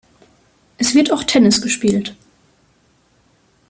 Es 0.79 0.95
wird 0.95 1.11
auch 1.13 1.23
Tennis 1.25 1.61
gespielt. 1.61 2.15